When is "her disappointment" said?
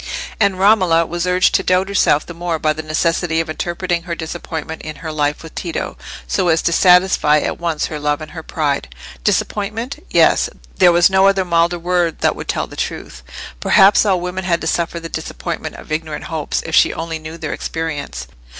4.01-4.81